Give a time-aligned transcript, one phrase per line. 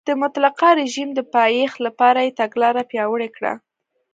[0.09, 3.53] د مطلقه رژیم د پایښت لپاره یې تګلاره پیاوړې کړه.